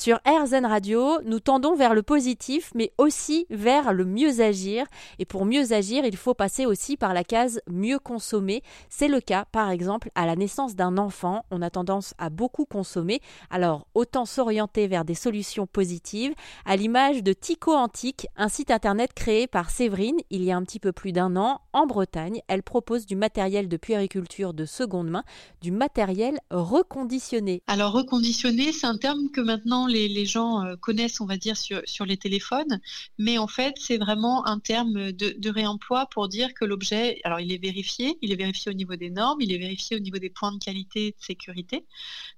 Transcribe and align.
Sur 0.00 0.20
RZN 0.24 0.64
Radio, 0.64 1.20
nous 1.24 1.40
tendons 1.40 1.74
vers 1.74 1.92
le 1.92 2.04
positif, 2.04 2.70
mais 2.72 2.92
aussi 2.98 3.46
vers 3.50 3.92
le 3.92 4.04
mieux 4.04 4.40
agir. 4.40 4.86
Et 5.18 5.24
pour 5.24 5.44
mieux 5.44 5.72
agir, 5.72 6.04
il 6.04 6.16
faut 6.16 6.34
passer 6.34 6.66
aussi 6.66 6.96
par 6.96 7.14
la 7.14 7.24
case 7.24 7.60
mieux 7.68 7.98
consommer. 7.98 8.62
C'est 8.90 9.08
le 9.08 9.20
cas, 9.20 9.46
par 9.50 9.70
exemple, 9.70 10.12
à 10.14 10.24
la 10.24 10.36
naissance 10.36 10.76
d'un 10.76 10.98
enfant. 10.98 11.44
On 11.50 11.62
a 11.62 11.70
tendance 11.70 12.14
à 12.16 12.30
beaucoup 12.30 12.64
consommer. 12.64 13.20
Alors, 13.50 13.88
autant 13.94 14.24
s'orienter 14.24 14.86
vers 14.86 15.04
des 15.04 15.16
solutions 15.16 15.66
positives, 15.66 16.32
à 16.64 16.76
l'image 16.76 17.24
de 17.24 17.32
Tico 17.32 17.74
Antique, 17.74 18.28
un 18.36 18.48
site 18.48 18.70
internet 18.70 19.12
créé 19.14 19.48
par 19.48 19.68
Séverine 19.68 20.18
il 20.30 20.44
y 20.44 20.52
a 20.52 20.56
un 20.56 20.62
petit 20.62 20.78
peu 20.78 20.92
plus 20.92 21.10
d'un 21.10 21.34
an 21.34 21.60
en 21.72 21.86
Bretagne. 21.86 22.40
Elle 22.46 22.62
propose 22.62 23.04
du 23.04 23.16
matériel 23.16 23.66
de 23.66 23.76
puériculture 23.76 24.54
de 24.54 24.64
seconde 24.64 25.10
main, 25.10 25.24
du 25.60 25.72
matériel 25.72 26.38
reconditionné. 26.52 27.64
Alors, 27.66 27.90
reconditionné, 27.90 28.70
c'est 28.70 28.86
un 28.86 28.96
terme 28.96 29.30
que 29.32 29.40
maintenant 29.40 29.87
les, 29.88 30.26
gens 30.26 30.64
euh, 30.64 30.76
connaissent, 30.76 31.20
on 31.20 31.26
va 31.26 31.36
dire, 31.36 31.56
sur, 31.56 32.06
les 32.06 32.16
téléphones. 32.16 32.80
Mais 33.18 33.38
en 33.38 33.46
fait, 33.46 33.74
c'est 33.78 33.98
vraiment 33.98 34.46
un 34.46 34.58
terme 34.58 35.12
de, 35.12 35.50
réemploi 35.50 36.06
pour 36.06 36.28
dire 36.28 36.54
que 36.54 36.64
l'objet, 36.64 37.20
alors 37.24 37.40
il 37.40 37.52
est 37.52 37.62
vérifié, 37.62 38.18
il 38.22 38.32
est 38.32 38.36
vérifié 38.36 38.70
au 38.70 38.74
niveau 38.74 38.96
des 38.96 39.10
normes, 39.10 39.40
il 39.40 39.52
est 39.52 39.58
vérifié 39.58 39.96
au 39.96 39.98
niveau 39.98 40.18
des 40.18 40.30
points 40.30 40.52
de 40.52 40.58
qualité 40.58 41.08
et 41.08 41.10
de 41.12 41.16
sécurité. 41.18 41.86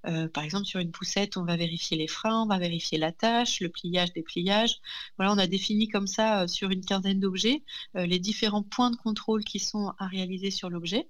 Euh, 0.07 0.27
par 0.29 0.43
exemple, 0.43 0.65
sur 0.65 0.79
une 0.79 0.91
poussette, 0.91 1.37
on 1.37 1.43
va 1.43 1.57
vérifier 1.57 1.97
les 1.97 2.07
freins, 2.07 2.43
on 2.43 2.47
va 2.47 2.57
vérifier 2.57 2.97
la 2.97 3.11
tâche, 3.11 3.59
le 3.59 3.69
pliage, 3.69 4.13
des 4.13 4.23
pliages. 4.23 4.79
Voilà, 5.17 5.33
on 5.33 5.37
a 5.37 5.47
défini 5.47 5.89
comme 5.89 6.07
ça 6.07 6.43
euh, 6.43 6.47
sur 6.47 6.69
une 6.69 6.83
quinzaine 6.85 7.19
d'objets 7.19 7.63
les 7.95 8.19
différents 8.19 8.63
points 8.63 8.91
de 8.91 8.95
contrôle 8.95 9.43
qui 9.43 9.59
sont 9.59 9.93
à 9.99 10.07
réaliser 10.07 10.51
sur 10.51 10.69
l'objet. 10.69 11.09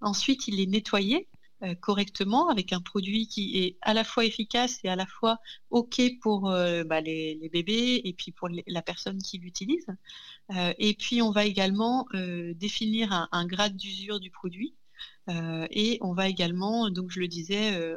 Ensuite, 0.00 0.48
il 0.48 0.60
est 0.60 0.66
nettoyé 0.66 1.28
euh, 1.62 1.76
correctement 1.76 2.48
avec 2.48 2.72
un 2.72 2.80
produit 2.80 3.28
qui 3.28 3.58
est 3.58 3.78
à 3.82 3.94
la 3.94 4.02
fois 4.02 4.24
efficace 4.24 4.80
et 4.82 4.88
à 4.88 4.96
la 4.96 5.06
fois 5.06 5.38
OK 5.70 6.00
pour 6.20 6.50
euh, 6.50 6.82
bah, 6.82 7.00
les, 7.00 7.48
bébés 7.52 8.00
et 8.02 8.12
puis 8.14 8.32
pour 8.32 8.48
la 8.66 8.82
personne 8.82 9.18
qui 9.22 9.38
l'utilise. 9.38 9.86
Euh, 10.56 10.74
et 10.78 10.94
puis 10.94 11.22
on 11.22 11.30
va 11.30 11.44
également 11.44 12.08
définir 12.56 13.28
un, 13.30 13.46
grade 13.46 13.76
d'usure 13.76 14.18
du 14.18 14.30
produit. 14.30 14.74
et 15.70 15.98
on 16.00 16.14
va 16.14 16.28
également, 16.28 16.90
donc 16.90 17.10
je 17.10 17.20
le 17.20 17.28
disais, 17.28 17.94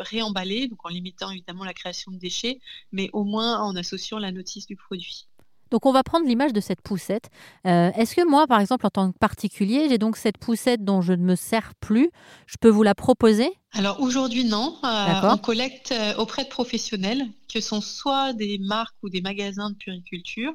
réemballer, 0.00 0.68
donc 0.68 0.84
en 0.84 0.88
limitant 0.90 1.30
évidemment 1.30 1.64
la 1.64 1.74
création 1.74 2.12
de 2.12 2.18
déchets, 2.18 2.60
mais 2.92 3.08
au 3.12 3.24
moins 3.24 3.60
en 3.62 3.74
associant 3.76 4.18
la 4.18 4.32
notice 4.32 4.66
du 4.66 4.76
produit. 4.76 5.27
Donc 5.70 5.86
on 5.86 5.92
va 5.92 6.02
prendre 6.02 6.26
l'image 6.26 6.52
de 6.52 6.60
cette 6.60 6.80
poussette. 6.80 7.30
Euh, 7.66 7.90
est-ce 7.92 8.14
que 8.14 8.28
moi, 8.28 8.46
par 8.46 8.60
exemple, 8.60 8.86
en 8.86 8.90
tant 8.90 9.12
que 9.12 9.18
particulier, 9.18 9.88
j'ai 9.88 9.98
donc 9.98 10.16
cette 10.16 10.38
poussette 10.38 10.84
dont 10.84 11.00
je 11.00 11.12
ne 11.12 11.22
me 11.22 11.36
sers 11.36 11.74
plus, 11.80 12.10
je 12.46 12.56
peux 12.60 12.68
vous 12.68 12.82
la 12.82 12.94
proposer? 12.94 13.50
Alors 13.72 14.00
aujourd'hui 14.00 14.44
non, 14.44 14.78
euh, 14.82 15.20
on 15.24 15.36
collecte 15.36 15.92
euh, 15.92 16.14
auprès 16.16 16.44
de 16.44 16.48
professionnels 16.48 17.26
que 17.52 17.60
sont 17.60 17.82
soit 17.82 18.32
des 18.32 18.58
marques 18.58 18.96
ou 19.02 19.10
des 19.10 19.20
magasins 19.20 19.70
de 19.70 19.76
puriculture, 19.76 20.54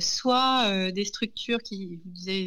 soit 0.00 0.90
des 0.92 1.04
structures 1.04 1.58
qui 1.58 2.00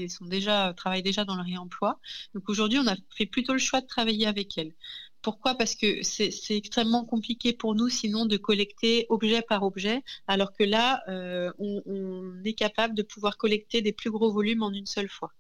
sont 0.09 0.25
déjà 0.25 0.73
travaillent 0.75 1.03
déjà 1.03 1.23
dans 1.23 1.35
le 1.35 1.43
réemploi. 1.43 1.99
Donc 2.33 2.49
aujourd'hui 2.49 2.79
on 2.79 2.87
a 2.87 2.95
fait 3.15 3.25
plutôt 3.25 3.53
le 3.53 3.59
choix 3.59 3.81
de 3.81 3.87
travailler 3.87 4.27
avec 4.27 4.57
elles. 4.57 4.73
Pourquoi? 5.21 5.55
Parce 5.55 5.75
que 5.75 6.01
c'est 6.03 6.31
extrêmement 6.49 7.05
compliqué 7.05 7.53
pour 7.53 7.75
nous 7.75 7.89
sinon 7.89 8.25
de 8.25 8.37
collecter 8.37 9.05
objet 9.09 9.41
par 9.41 9.63
objet, 9.63 10.03
alors 10.27 10.51
que 10.53 10.63
là, 10.63 11.03
euh, 11.09 11.51
on, 11.59 12.43
est 12.43 12.53
capable 12.53 12.95
de 12.95 13.03
pouvoir 13.03 13.37
collecter 13.37 13.81
des 13.81 13.93
plus 13.93 14.09
gros 14.09 14.31
volumes 14.31 14.63
en 14.63 14.71
une 14.71 14.87
seule 14.87 15.09
fois. 15.09 15.31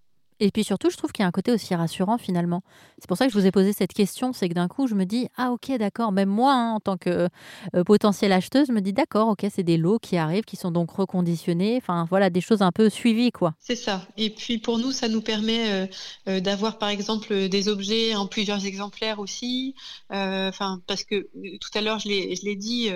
Et 0.43 0.49
puis 0.49 0.63
surtout, 0.63 0.89
je 0.89 0.97
trouve 0.97 1.11
qu'il 1.11 1.21
y 1.21 1.25
a 1.25 1.27
un 1.27 1.31
côté 1.31 1.51
aussi 1.51 1.75
rassurant 1.75 2.17
finalement. 2.17 2.63
C'est 2.97 3.07
pour 3.07 3.15
ça 3.15 3.27
que 3.27 3.31
je 3.31 3.37
vous 3.37 3.45
ai 3.45 3.51
posé 3.51 3.73
cette 3.73 3.93
question, 3.93 4.33
c'est 4.33 4.49
que 4.49 4.55
d'un 4.55 4.67
coup, 4.67 4.87
je 4.87 4.95
me 4.95 5.05
dis, 5.05 5.27
ah 5.37 5.51
ok, 5.51 5.71
d'accord, 5.77 6.11
même 6.11 6.29
moi, 6.29 6.53
hein, 6.53 6.71
en 6.71 6.79
tant 6.79 6.97
que 6.97 7.29
euh, 7.75 7.83
potentielle 7.83 8.33
acheteuse, 8.33 8.65
je 8.67 8.73
me 8.73 8.81
dis, 8.81 8.91
d'accord, 8.91 9.27
ok, 9.27 9.45
c'est 9.53 9.61
des 9.61 9.77
lots 9.77 9.99
qui 9.99 10.17
arrivent, 10.17 10.43
qui 10.43 10.55
sont 10.55 10.71
donc 10.71 10.89
reconditionnés, 10.89 11.77
enfin 11.77 12.07
voilà, 12.09 12.31
des 12.31 12.41
choses 12.41 12.63
un 12.63 12.71
peu 12.71 12.89
suivies, 12.89 13.31
quoi. 13.31 13.53
C'est 13.59 13.75
ça. 13.75 14.07
Et 14.17 14.31
puis 14.31 14.57
pour 14.57 14.79
nous, 14.79 14.91
ça 14.91 15.07
nous 15.09 15.21
permet 15.21 15.71
euh, 15.71 15.87
euh, 16.27 16.39
d'avoir 16.39 16.79
par 16.79 16.89
exemple 16.89 17.47
des 17.47 17.67
objets 17.67 18.15
en 18.15 18.25
plusieurs 18.25 18.65
exemplaires 18.65 19.19
aussi. 19.19 19.75
Enfin, 20.09 20.81
parce 20.87 21.03
que 21.03 21.29
tout 21.59 21.69
à 21.75 21.81
l'heure, 21.81 21.99
je 21.99 22.07
l'ai 22.09 22.55
dit, 22.55 22.89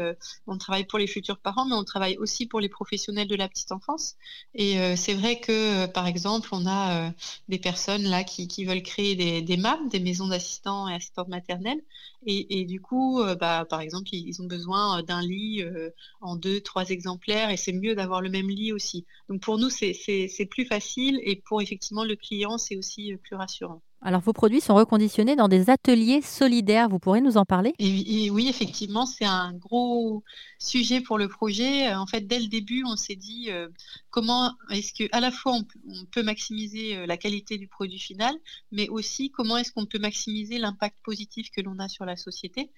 on 0.47 0.57
travaille 0.57 0.85
pour 0.85 0.97
les 0.97 1.07
futurs 1.07 1.37
parents, 1.37 1.65
mais 1.65 1.75
on 1.75 1.83
travaille 1.83 2.17
aussi 2.17 2.47
pour 2.47 2.59
les 2.59 2.69
professionnels 2.69 3.27
de 3.27 3.35
la 3.35 3.47
petite 3.47 3.71
enfance. 3.71 4.15
Et 4.55 4.77
c'est 4.97 5.13
vrai 5.13 5.39
que, 5.39 5.85
par 5.85 6.07
exemple, 6.07 6.49
on 6.51 6.65
a 6.67 7.11
des 7.47 7.59
personnes 7.59 8.03
là 8.03 8.23
qui, 8.23 8.65
veulent 8.65 8.83
créer 8.83 9.15
des, 9.15 9.41
des 9.41 9.57
des 9.89 9.99
maisons 9.99 10.27
d'assistants 10.27 10.87
et 10.87 10.95
assistantes 10.95 11.27
maternelles. 11.27 11.81
Et, 12.27 12.65
du 12.65 12.81
coup, 12.81 13.21
euh, 13.21 13.35
bah, 13.35 13.65
par 13.69 13.81
exemple, 13.81 14.09
ils, 14.11 14.41
ont 14.41 14.47
besoin 14.47 15.03
d'un 15.03 15.21
lit 15.21 15.61
euh, 15.61 15.91
en 16.21 16.35
deux, 16.35 16.59
trois 16.59 16.89
exemplaires 16.89 17.51
et 17.51 17.57
c'est 17.57 17.73
mieux 17.73 17.93
d'avoir 17.95 18.21
le 18.21 18.29
même 18.29 18.49
lit 18.49 18.73
aussi. 18.73 19.05
Donc 19.29 19.41
pour 19.41 19.59
nous, 19.59 19.69
c'est 19.69 20.47
plus 20.49 20.65
facile 20.65 21.19
et 21.23 21.35
pour 21.35 21.61
effectivement 21.61 22.03
le 22.03 22.15
client, 22.15 22.57
c'est 22.57 22.77
aussi 22.77 23.13
euh, 23.13 23.17
plus 23.17 23.35
rassurant. 23.35 23.81
Alors, 24.05 24.21
vos 24.21 24.33
produits 24.33 24.61
sont 24.61 24.75
reconditionnés 24.75 25.35
dans 25.35 25.47
des 25.47 25.71
ateliers 25.71 26.21
solidaires. 26.21 26.89
Vous 26.89 26.99
pourrez 26.99 27.21
nous 27.21 27.37
en 27.37 27.43
parler? 27.43 27.73
Oui, 27.79 28.45
effectivement, 28.47 29.07
c'est 29.07 29.25
un 29.25 29.51
gros 29.53 30.23
sujet 30.59 31.01
pour 31.01 31.17
le 31.17 31.27
projet. 31.27 31.91
En 31.91 32.05
fait, 32.05 32.21
dès 32.21 32.39
le 32.39 32.45
début, 32.45 32.83
on 32.85 32.97
s'est 32.97 33.15
dit 33.15 33.47
euh, 33.49 33.67
comment 34.11 34.53
est-ce 34.69 34.93
que, 34.93 35.09
à 35.11 35.19
la 35.19 35.31
fois, 35.31 35.53
on, 35.53 36.05
peut 36.11 36.21
maximiser 36.21 36.95
euh, 36.95 37.07
la 37.07 37.17
qualité 37.17 37.57
du 37.57 37.67
produit 37.67 37.97
final, 37.97 38.35
mais 38.71 38.89
aussi 38.89 39.31
comment 39.31 39.57
est-ce 39.57 39.71
qu'on 39.71 39.87
peut 39.87 39.97
maximiser 39.97 40.59
l'impact 40.59 40.97
positif 41.03 41.49
que 41.49 41.61
l'on 41.61 41.79
a 41.79 41.89
sur 41.89 42.05
la 42.05 42.15
société. 42.15 42.69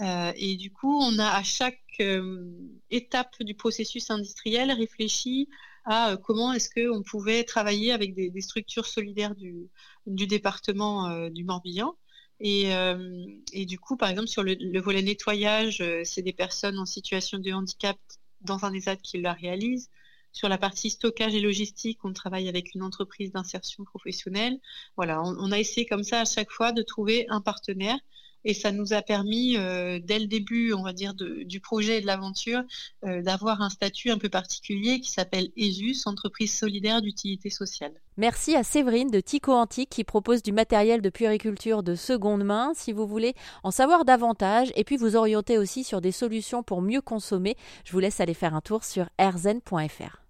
Euh, 0.00 0.32
et 0.34 0.56
du 0.56 0.72
coup, 0.72 0.98
on 1.00 1.16
a 1.20 1.28
à 1.28 1.44
chaque 1.44 1.78
étape 2.90 3.36
du 3.40 3.54
processus 3.54 4.10
industriel 4.10 4.72
réfléchi 4.72 5.48
à 5.84 6.12
euh, 6.12 6.16
comment 6.16 6.52
est-ce 6.52 6.68
qu'on 6.70 7.02
pouvait 7.02 7.44
travailler 7.44 7.92
avec 7.92 8.14
des, 8.14 8.40
structures 8.40 8.86
solidaires 8.86 9.34
du, 9.34 9.68
département 10.06 11.08
euh, 11.08 11.30
du 11.30 11.44
Morbihan. 11.44 11.96
Euh, 12.44 13.24
et, 13.52 13.66
du 13.66 13.78
coup, 13.78 13.96
par 13.96 14.10
exemple, 14.10 14.28
sur 14.28 14.42
le, 14.42 14.80
volet 14.80 15.02
nettoyage, 15.02 15.82
c'est 16.04 16.22
des 16.22 16.32
personnes 16.32 16.78
en 16.78 16.86
situation 16.86 17.38
de 17.38 17.52
handicap 17.52 17.96
dans 18.40 18.64
un 18.64 18.72
ESAT 18.72 18.96
qui 18.96 19.20
la 19.20 19.32
réalise. 19.32 19.90
Sur 20.32 20.48
la 20.48 20.56
partie 20.56 20.88
stockage 20.88 21.34
et 21.34 21.40
logistique, 21.40 21.98
on 22.04 22.12
travaille 22.14 22.48
avec 22.48 22.74
une 22.74 22.82
entreprise 22.82 23.32
d'insertion 23.32 23.84
professionnelle. 23.84 24.58
Voilà, 24.96 25.22
on, 25.22 25.52
a 25.52 25.58
essayé 25.58 25.86
comme 25.86 26.04
ça 26.04 26.22
à 26.22 26.24
chaque 26.24 26.50
fois 26.50 26.72
de 26.72 26.82
trouver 26.82 27.26
un 27.28 27.42
partenaire 27.42 27.98
et 28.44 28.54
ça 28.54 28.72
nous 28.72 28.92
a 28.92 29.02
permis, 29.02 29.56
euh, 29.56 29.98
dès 30.02 30.18
le 30.18 30.26
début, 30.26 30.72
on 30.72 30.82
va 30.82 30.92
dire, 30.92 31.14
du 31.14 31.60
projet 31.60 31.98
et 31.98 32.00
de 32.00 32.06
l'aventure, 32.06 32.62
euh, 33.04 33.22
d'avoir 33.22 33.62
un 33.62 33.70
statut 33.70 34.10
un 34.10 34.18
peu 34.18 34.28
particulier 34.28 35.00
qui 35.00 35.10
s'appelle 35.10 35.50
ESUS, 35.56 36.06
entreprise 36.06 36.56
solidaire 36.56 37.02
d'utilité 37.02 37.50
sociale. 37.50 37.92
Merci 38.16 38.54
à 38.56 38.62
Séverine 38.62 39.10
de 39.10 39.20
Tico 39.20 39.52
Antique 39.52 39.90
qui 39.90 40.04
propose 40.04 40.42
du 40.42 40.52
matériel 40.52 41.00
de 41.00 41.10
puériculture 41.10 41.82
de 41.82 41.94
seconde 41.94 42.44
main. 42.44 42.72
Si 42.74 42.92
vous 42.92 43.06
voulez 43.06 43.34
en 43.62 43.70
savoir 43.70 44.04
davantage 44.04 44.72
et 44.76 44.84
puis 44.84 44.96
vous 44.96 45.16
orienter 45.16 45.58
aussi 45.58 45.84
sur 45.84 46.00
des 46.00 46.12
solutions 46.12 46.62
pour 46.62 46.82
mieux 46.82 47.00
consommer, 47.00 47.56
je 47.84 47.92
vous 47.92 48.00
laisse 48.00 48.20
aller 48.20 48.34
faire 48.34 48.54
un 48.54 48.60
tour 48.60 48.84
sur 48.84 49.08
rzen.fr. 49.18 50.21